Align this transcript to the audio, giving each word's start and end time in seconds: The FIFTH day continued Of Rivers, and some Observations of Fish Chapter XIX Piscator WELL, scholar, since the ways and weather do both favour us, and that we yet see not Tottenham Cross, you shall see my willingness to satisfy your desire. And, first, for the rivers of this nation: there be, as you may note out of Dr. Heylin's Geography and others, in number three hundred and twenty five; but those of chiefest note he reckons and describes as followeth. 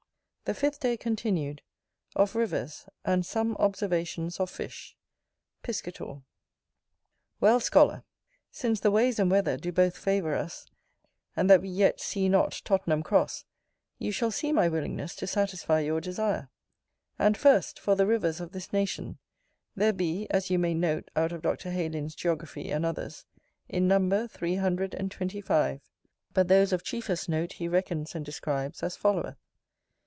The 0.45 0.55
FIFTH 0.55 0.79
day 0.81 0.97
continued 0.97 1.61
Of 2.13 2.35
Rivers, 2.35 2.85
and 3.05 3.25
some 3.25 3.55
Observations 3.55 4.37
of 4.37 4.49
Fish 4.49 4.97
Chapter 4.97 4.97
XIX 4.99 5.63
Piscator 5.93 6.21
WELL, 7.39 7.59
scholar, 7.61 8.03
since 8.51 8.81
the 8.81 8.91
ways 8.91 9.17
and 9.17 9.31
weather 9.31 9.55
do 9.55 9.71
both 9.71 9.95
favour 9.97 10.35
us, 10.35 10.65
and 11.37 11.49
that 11.49 11.61
we 11.61 11.69
yet 11.69 12.01
see 12.01 12.27
not 12.27 12.59
Tottenham 12.65 13.01
Cross, 13.01 13.45
you 13.97 14.11
shall 14.11 14.29
see 14.31 14.51
my 14.51 14.67
willingness 14.67 15.15
to 15.17 15.27
satisfy 15.27 15.79
your 15.79 16.01
desire. 16.01 16.49
And, 17.17 17.37
first, 17.37 17.79
for 17.79 17.95
the 17.95 18.05
rivers 18.07 18.41
of 18.41 18.51
this 18.51 18.73
nation: 18.73 19.19
there 19.77 19.93
be, 19.93 20.27
as 20.31 20.49
you 20.49 20.59
may 20.59 20.73
note 20.73 21.09
out 21.15 21.31
of 21.31 21.43
Dr. 21.43 21.69
Heylin's 21.71 22.13
Geography 22.13 22.71
and 22.71 22.85
others, 22.85 23.25
in 23.69 23.87
number 23.87 24.27
three 24.27 24.55
hundred 24.55 24.93
and 24.95 25.09
twenty 25.11 25.39
five; 25.39 25.79
but 26.33 26.49
those 26.49 26.73
of 26.73 26.83
chiefest 26.83 27.29
note 27.29 27.53
he 27.53 27.69
reckons 27.69 28.15
and 28.15 28.25
describes 28.25 28.83
as 28.83 28.97
followeth. 28.97 29.37